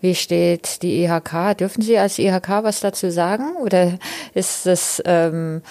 [0.00, 1.58] Wie steht die IHK?
[1.58, 3.56] Dürfen Sie als IHK was dazu sagen?
[3.60, 3.98] Oder
[4.32, 5.62] ist das ähm,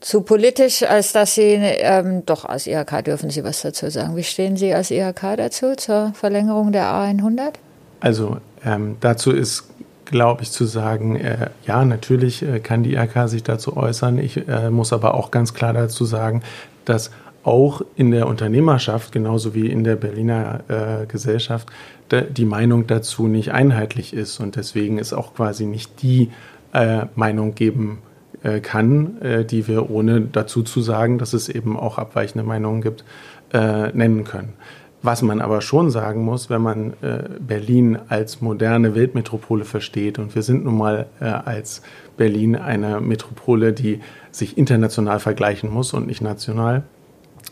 [0.00, 4.16] zu politisch, als dass Sie, ähm, doch als IHK dürfen Sie was dazu sagen.
[4.16, 7.52] Wie stehen Sie als IHK dazu zur Verlängerung der A100?
[8.00, 9.64] Also ähm, dazu ist,
[10.06, 14.18] glaube ich, zu sagen, äh, ja, natürlich äh, kann die IHK sich dazu äußern.
[14.18, 16.42] Ich äh, muss aber auch ganz klar dazu sagen,
[16.86, 17.10] dass
[17.42, 21.68] auch in der Unternehmerschaft, genauso wie in der Berliner äh, Gesellschaft,
[22.10, 26.30] die Meinung dazu nicht einheitlich ist und deswegen ist auch quasi nicht die
[26.72, 27.98] äh, Meinung geben
[28.42, 32.80] äh, kann, äh, die wir ohne dazu zu sagen, dass es eben auch abweichende Meinungen
[32.80, 33.04] gibt,
[33.52, 34.54] äh, nennen können.
[35.02, 40.34] Was man aber schon sagen muss, wenn man äh, Berlin als moderne Weltmetropole versteht, und
[40.34, 41.80] wir sind nun mal äh, als
[42.18, 44.00] Berlin eine Metropole, die
[44.30, 46.82] sich international vergleichen muss und nicht national,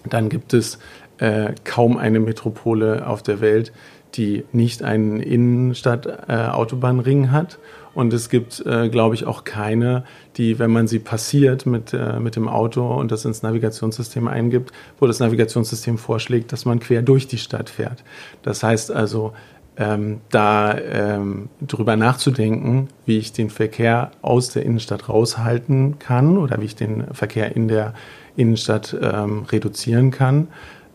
[0.09, 0.79] dann gibt es
[1.18, 3.72] äh, kaum eine Metropole auf der Welt,
[4.14, 7.59] die nicht einen Innenstadt-Autobahnring hat
[7.99, 10.05] Und es gibt, äh, glaube ich, auch keine,
[10.37, 14.71] die, wenn man sie passiert mit, äh, mit dem Auto und das ins Navigationssystem eingibt,
[15.01, 18.05] wo das Navigationssystem vorschlägt, dass man quer durch die Stadt fährt.
[18.43, 19.33] Das heißt also,
[19.77, 26.61] ähm, da ähm, drüber nachzudenken, wie ich den Verkehr aus der Innenstadt raushalten kann oder
[26.61, 27.95] wie ich den Verkehr in der
[28.37, 30.47] Innenstadt ähm, reduzieren kann,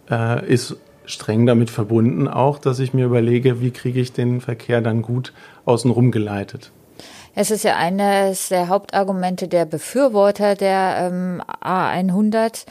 [0.10, 4.80] äh, ist streng damit verbunden auch, dass ich mir überlege, wie kriege ich den Verkehr
[4.80, 5.34] dann gut
[5.66, 6.72] außenrum geleitet.
[7.36, 12.66] Es ist ja eines der Hauptargumente der Befürworter der ähm, A100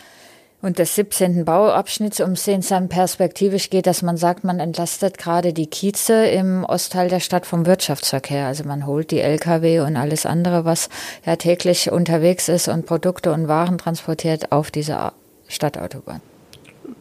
[0.60, 1.44] und des 17.
[1.44, 6.64] Bauabschnitts, um es dann perspektivisch geht, dass man sagt, man entlastet gerade die Kieze im
[6.64, 8.46] Ostteil der Stadt vom Wirtschaftsverkehr.
[8.46, 10.88] Also man holt die Lkw und alles andere, was
[11.26, 15.10] ja täglich unterwegs ist und Produkte und Waren transportiert, auf diese
[15.48, 16.20] Stadtautobahn.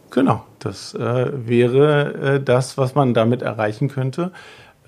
[0.09, 4.31] Genau, das äh, wäre äh, das, was man damit erreichen könnte.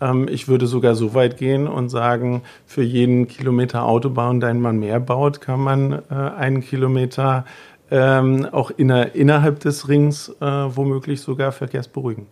[0.03, 4.77] Ähm, ich würde sogar so weit gehen und sagen, für jeden Kilometer Autobahn, den man
[4.77, 7.45] mehr baut, kann man äh, einen Kilometer
[7.89, 12.27] ähm, auch inner, innerhalb des Rings äh, womöglich sogar verkehrsberuhigen.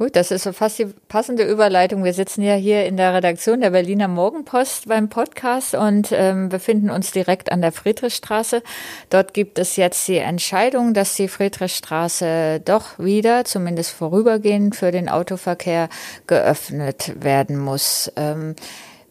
[0.00, 2.04] Gut, das ist so fast die passende Überleitung.
[2.04, 6.88] Wir sitzen ja hier in der Redaktion der Berliner Morgenpost beim Podcast und ähm, befinden
[6.88, 8.62] uns direkt an der Friedrichstraße.
[9.10, 15.10] Dort gibt es jetzt die Entscheidung, dass die Friedrichstraße doch wieder, zumindest vorübergehend, für den
[15.10, 15.90] Autoverkehr
[16.26, 18.10] geöffnet werden muss.
[18.16, 18.54] Ähm,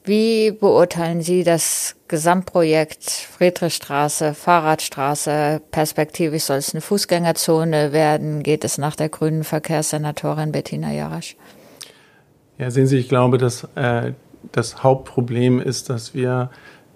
[0.04, 5.62] wie beurteilen Sie das Gesamtprojekt Friedrichstraße, Fahrradstraße?
[5.72, 8.44] Perspektivisch soll es eine Fußgängerzone werden?
[8.44, 11.36] Geht es nach der grünen Verkehrssenatorin Bettina Jarasch?
[12.58, 14.14] Ja, sehen Sie, ich glaube, dass äh,
[14.52, 16.50] das Hauptproblem ist, dass wir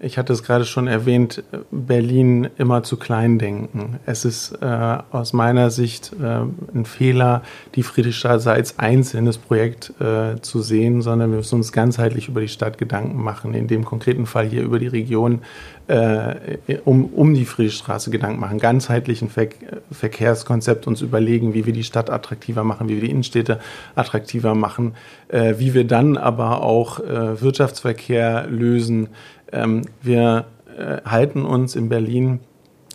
[0.04, 4.00] ich hatte es gerade schon erwähnt, Berlin immer zu klein denken.
[4.06, 6.42] Es ist äh, aus meiner Sicht äh,
[6.76, 7.42] ein Fehler,
[7.76, 12.50] die Friedrichstraße als einzelnes Projekt äh, zu sehen, sondern wir müssen uns ganzheitlich über die
[12.50, 13.54] Stadt Gedanken machen.
[13.54, 15.42] In dem konkreten Fall hier über die Region
[15.88, 19.50] äh, um, um die Friedrichstraße Gedanken machen, ganzheitlichen Ver
[19.92, 23.60] Verkehrskonzept uns überlegen, wie wir die Stadt attraktiver machen, wie wir die Innenstädte
[23.96, 24.94] attraktiver machen,
[25.28, 29.10] äh, wie wir dann aber auch äh, Wirtschaftsverkehr lösen,
[29.54, 30.46] ähm, wir
[30.78, 32.40] äh, halten uns in Berlin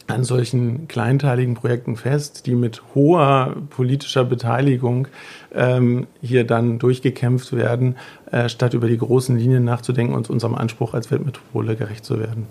[0.09, 5.07] an solchen kleinteiligen Projekten fest, die mit hoher politischer Beteiligung
[5.55, 7.97] ähm, hier dann durchgekämpft werden,
[8.31, 12.47] äh, statt über die großen Linien nachzudenken und unserem Anspruch als Weltmetropole gerecht zu werden.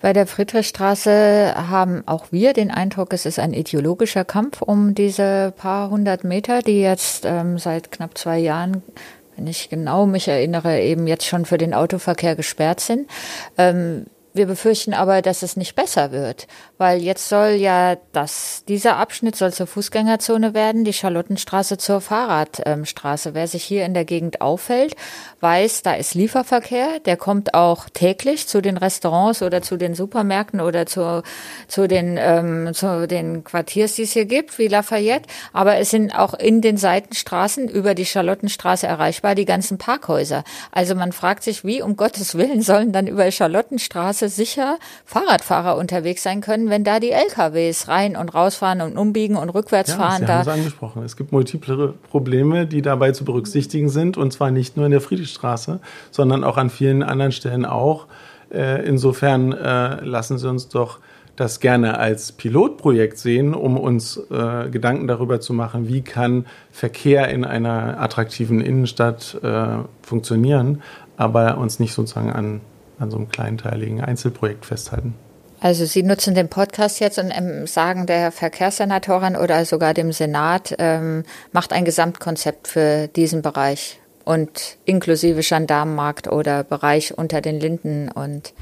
[0.00, 5.52] Bei der Friedrichstraße haben auch wir den Eindruck, es ist ein ideologischer Kampf um diese
[5.54, 8.82] paar hundert Meter, die jetzt ähm, seit knapp zwei Jahren
[9.46, 13.08] ich genau mich erinnere, eben jetzt schon für den Autoverkehr gesperrt sind.
[13.58, 16.46] Ähm, wir befürchten aber, dass es nicht besser wird,
[16.80, 23.34] weil jetzt soll ja das, dieser Abschnitt soll zur Fußgängerzone werden, die Charlottenstraße zur Fahrradstraße.
[23.34, 24.96] Wer sich hier in der Gegend auffällt,
[25.40, 30.62] weiß, da ist Lieferverkehr, der kommt auch täglich zu den Restaurants oder zu den Supermärkten
[30.62, 31.22] oder zu,
[31.68, 35.28] zu, den, ähm, zu den Quartiers, die es hier gibt, wie Lafayette.
[35.52, 40.44] Aber es sind auch in den Seitenstraßen über die Charlottenstraße erreichbar die ganzen Parkhäuser.
[40.72, 46.22] Also man fragt sich, wie um Gottes Willen sollen dann über Charlottenstraße sicher Fahrradfahrer unterwegs
[46.22, 50.20] sein können, wenn da die LKWs rein und rausfahren und umbiegen und rückwärts ja, fahren.
[50.20, 51.02] Sie da haben es angesprochen.
[51.02, 55.00] Es gibt multiple Probleme, die dabei zu berücksichtigen sind und zwar nicht nur in der
[55.00, 55.80] Friedrich Straße,
[56.10, 58.06] sondern auch an vielen anderen Stellen auch.
[58.52, 60.98] Äh, insofern äh, lassen Sie uns doch
[61.36, 67.28] das gerne als Pilotprojekt sehen, um uns äh, Gedanken darüber zu machen, wie kann Verkehr
[67.28, 70.82] in einer attraktiven Innenstadt äh, funktionieren,
[71.16, 72.60] aber uns nicht sozusagen an,
[72.98, 75.14] an so einem kleinteiligen Einzelprojekt festhalten.
[75.60, 80.74] Also Sie nutzen den Podcast jetzt und ähm, sagen der Verkehrssenatorin oder sogar dem Senat,
[80.78, 88.10] ähm, macht ein Gesamtkonzept für diesen Bereich und inklusive Gendarmenmarkt oder Bereich unter den Linden
[88.10, 88.54] und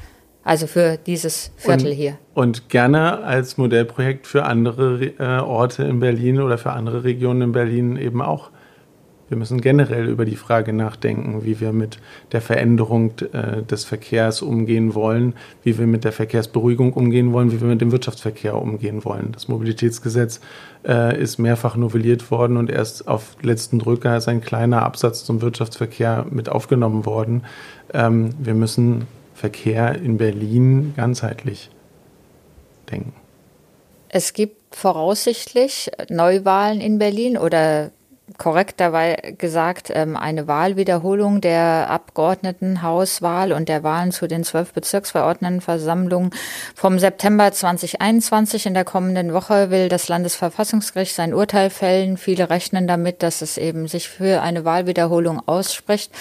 [0.43, 2.17] also für dieses Viertel und, hier.
[2.33, 7.51] Und gerne als Modellprojekt für andere äh, Orte in Berlin oder für andere Regionen in
[7.51, 8.51] Berlin eben auch.
[9.29, 11.99] Wir müssen generell über die Frage nachdenken, wie wir mit
[12.31, 17.61] der Veränderung äh, des Verkehrs umgehen wollen, wie wir mit der Verkehrsberuhigung umgehen wollen, wie
[17.61, 19.31] wir mit dem Wirtschaftsverkehr umgehen wollen.
[19.31, 20.41] Das Mobilitätsgesetz
[20.85, 25.41] äh, ist mehrfach novelliert worden und erst auf letzten Drücker ist ein kleiner Absatz zum
[25.41, 27.43] Wirtschaftsverkehr mit aufgenommen worden.
[27.93, 31.69] Ähm, wir müssen Verkehr in Berlin ganzheitlich
[32.91, 33.13] denken.
[34.09, 37.91] Es gibt voraussichtlich Neuwahlen in Berlin oder
[38.37, 46.31] korrekt dabei gesagt, ähm, eine Wahlwiederholung der Abgeordnetenhauswahl und der Wahlen zu den zwölf Bezirksverordnetenversammlungen
[46.75, 48.65] vom September 2021.
[48.65, 52.17] In der kommenden Woche will das Landesverfassungsgericht sein Urteil fällen.
[52.17, 56.11] Viele rechnen damit, dass es eben sich für eine Wahlwiederholung ausspricht.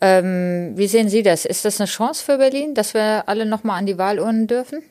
[0.00, 1.44] Ähm, wie sehen Sie das?
[1.44, 4.82] Ist das eine Chance für Berlin, dass wir alle nochmal an die Wahlurnen dürfen?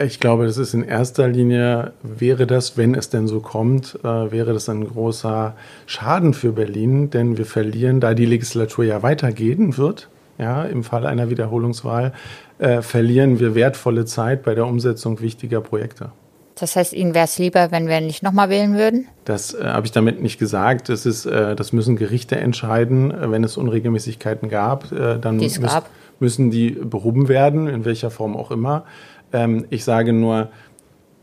[0.00, 4.30] Ich glaube, das ist in erster Linie, wäre das, wenn es denn so kommt, äh,
[4.30, 5.56] wäre das ein großer
[5.86, 10.08] Schaden für Berlin, denn wir verlieren, da die Legislatur ja weitergehen wird,
[10.38, 12.12] ja, im Fall einer Wiederholungswahl,
[12.58, 16.12] äh, verlieren wir wertvolle Zeit bei der Umsetzung wichtiger Projekte.
[16.60, 19.08] Das heißt, Ihnen wäre es lieber, wenn wir nicht nochmal wählen würden?
[19.24, 20.88] Das äh, habe ich damit nicht gesagt.
[20.88, 23.12] Das, ist, äh, das müssen Gerichte entscheiden.
[23.16, 25.88] Wenn es Unregelmäßigkeiten gab, äh, dann müß, gab.
[26.20, 28.84] müssen die behoben werden, in welcher Form auch immer.
[29.32, 30.48] Ähm, ich sage nur,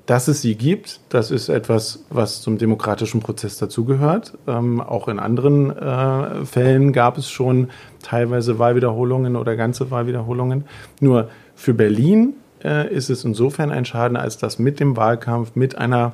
[0.05, 4.37] dass es sie gibt, das ist etwas, was zum demokratischen Prozess dazugehört.
[4.47, 7.69] Ähm, auch in anderen äh, Fällen gab es schon
[8.03, 10.65] teilweise Wahlwiederholungen oder ganze Wahlwiederholungen.
[10.99, 15.77] Nur für Berlin äh, ist es insofern ein Schaden, als dass mit dem Wahlkampf, mit
[15.77, 16.13] einer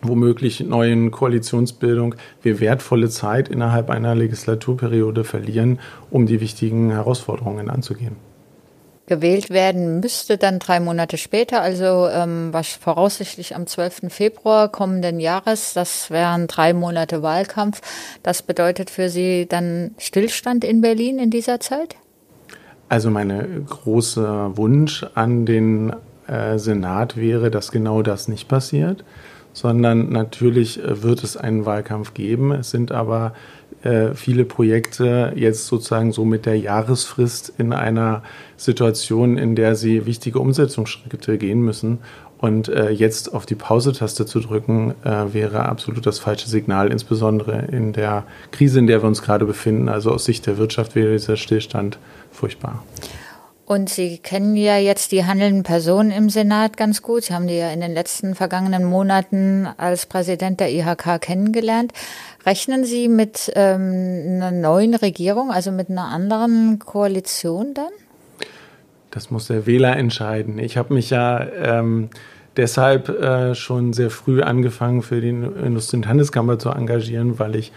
[0.00, 8.27] womöglich neuen Koalitionsbildung wir wertvolle Zeit innerhalb einer Legislaturperiode verlieren, um die wichtigen Herausforderungen anzugehen.
[9.08, 14.02] Gewählt werden müsste dann drei Monate später, also ähm, was voraussichtlich am 12.
[14.10, 15.72] Februar kommenden Jahres.
[15.72, 17.80] Das wären drei Monate Wahlkampf.
[18.22, 21.96] Das bedeutet für Sie dann Stillstand in Berlin in dieser Zeit?
[22.90, 25.94] Also mein großer Wunsch an den
[26.26, 29.04] äh, Senat wäre, dass genau das nicht passiert,
[29.54, 32.52] sondern natürlich äh, wird es einen Wahlkampf geben.
[32.52, 33.32] Es sind aber
[33.82, 38.22] äh, viele Projekte jetzt sozusagen so mit der Jahresfrist in einer
[38.56, 41.98] Situation, in der sie wichtige Umsetzungsschritte gehen müssen.
[42.38, 47.66] Und äh, jetzt auf die Pause-Taste zu drücken, äh, wäre absolut das falsche Signal, insbesondere
[47.66, 49.88] in der Krise, in der wir uns gerade befinden.
[49.88, 51.98] Also aus Sicht der Wirtschaft wäre dieser Stillstand
[52.30, 52.84] furchtbar.
[53.68, 57.24] Und Sie kennen ja jetzt die handelnden Personen im Senat ganz gut.
[57.24, 61.92] Sie haben die ja in den letzten vergangenen Monaten als Präsident der IHK kennengelernt.
[62.48, 67.90] Rechnen Sie mit ähm, einer neuen Regierung, also mit einer anderen Koalition dann?
[69.10, 70.58] Das muss der Wähler entscheiden.
[70.58, 72.08] Ich habe mich ja ähm,
[72.56, 77.70] deshalb äh, schon sehr früh angefangen, für die Industrie- und Handelskammer zu engagieren, weil ich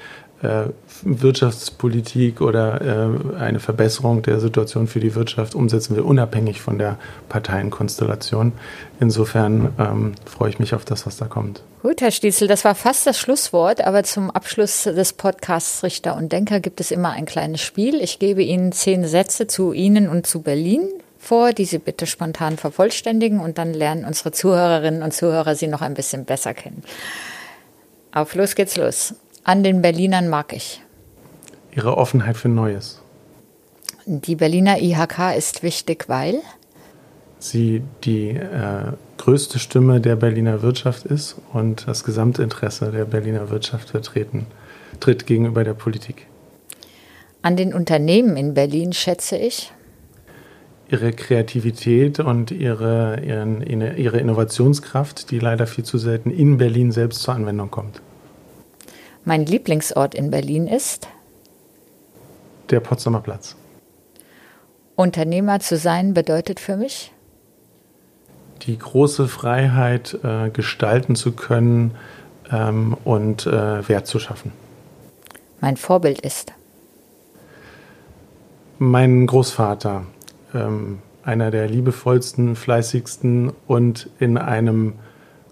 [1.04, 6.98] Wirtschaftspolitik oder äh, eine Verbesserung der Situation für die Wirtschaft umsetzen will, unabhängig von der
[7.30, 8.54] Parteienkonstellation.
[9.00, 11.64] Insofern ähm, freue ich mich auf das, was da kommt.
[11.82, 16.32] Gut, Herr Stietzel, das war fast das Schlusswort, aber zum Abschluss des Podcasts Richter und
[16.32, 18.02] Denker gibt es immer ein kleines Spiel.
[18.02, 22.58] Ich gebe Ihnen zehn Sätze zu Ihnen und zu Berlin vor, die Sie bitte spontan
[22.58, 26.84] vervollständigen und dann lernen unsere Zuhörerinnen und Zuhörer Sie noch ein bisschen besser kennen.
[28.12, 29.16] Auf los geht's los.
[29.44, 30.82] An den Berlinern mag ich.
[31.76, 33.02] Ihre Offenheit für Neues.
[34.06, 36.42] Die Berliner IHK ist wichtig, weil
[37.40, 43.50] sie die äh, größte Stimme der Berliner Wirtschaft ist und das gesamte Interesse der Berliner
[43.50, 44.48] Wirtschaft vertreten
[45.00, 46.28] tritt gegenüber der Politik.
[47.42, 49.72] An den Unternehmen in Berlin schätze ich
[50.90, 57.22] ihre Kreativität und ihre, ihren, ihre Innovationskraft, die leider viel zu selten in Berlin selbst
[57.22, 58.02] zur Anwendung kommt.
[59.24, 61.08] Mein Lieblingsort in Berlin ist?
[62.70, 63.56] Der Potsdamer Platz.
[64.96, 67.12] Unternehmer zu sein bedeutet für mich?
[68.64, 71.96] Die große Freiheit, äh, gestalten zu können
[72.52, 74.52] ähm, und äh, Wert zu schaffen.
[75.60, 76.54] Mein Vorbild ist?
[78.80, 80.06] Mein Großvater,
[80.56, 84.94] ähm, einer der liebevollsten, fleißigsten und in einem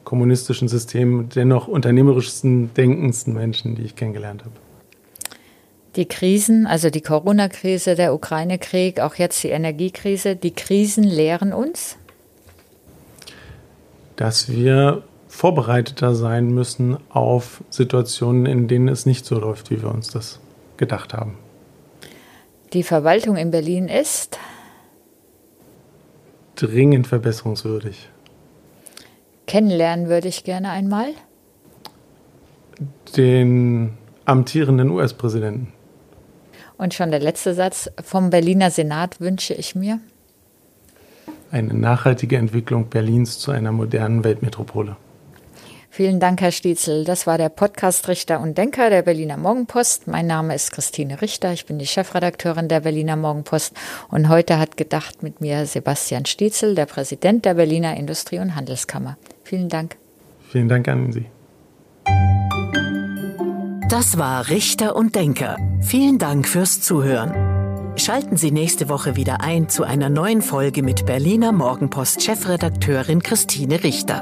[0.09, 4.55] kommunistischen System dennoch unternehmerischsten, denkendsten Menschen, die ich kennengelernt habe.
[5.95, 11.97] Die Krisen, also die Corona-Krise, der Ukraine-Krieg, auch jetzt die Energiekrise, die Krisen lehren uns?
[14.15, 19.93] Dass wir vorbereiteter sein müssen auf Situationen, in denen es nicht so läuft, wie wir
[19.93, 20.39] uns das
[20.77, 21.37] gedacht haben.
[22.73, 24.39] Die Verwaltung in Berlin ist?
[26.55, 28.09] Dringend verbesserungswürdig.
[29.49, 31.07] Kennenlernen würde ich gerne einmal.
[33.17, 35.73] Den amtierenden US-Präsidenten.
[36.77, 37.89] Und schon der letzte Satz.
[38.03, 39.99] Vom Berliner Senat wünsche ich mir.
[41.49, 44.97] Eine nachhaltige Entwicklung Berlins zu einer modernen Weltmetropole.
[45.89, 47.03] Vielen Dank, Herr Stietzel.
[47.03, 50.07] Das war der Podcast Richter und Denker der Berliner Morgenpost.
[50.07, 51.53] Mein Name ist Christine Richter.
[51.53, 53.73] Ich bin die Chefredakteurin der Berliner Morgenpost.
[54.09, 59.17] Und heute hat gedacht mit mir Sebastian Stietzel, der Präsident der Berliner Industrie- und Handelskammer.
[59.49, 59.97] Vielen Dank.
[60.51, 61.25] Vielen Dank an Sie.
[63.89, 65.57] Das war Richter und Denker.
[65.81, 67.97] Vielen Dank fürs Zuhören.
[67.97, 73.83] Schalten Sie nächste Woche wieder ein zu einer neuen Folge mit Berliner Morgenpost Chefredakteurin Christine
[73.83, 74.21] Richter.